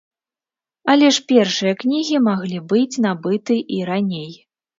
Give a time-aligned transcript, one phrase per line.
[0.93, 4.29] Але ж першыя кнігі маглі быць набыты і раней.